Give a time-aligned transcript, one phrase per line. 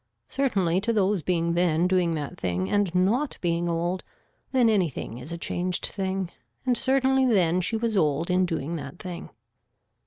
[0.29, 4.03] Certainly to those being then doing that thing and not being old
[4.51, 6.31] then anything is a changed thing
[6.65, 9.29] and certainly then she was old in doing that thing.